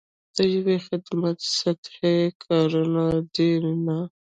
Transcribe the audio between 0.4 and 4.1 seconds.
ژبې خدمت سطحي کارونه دي نه.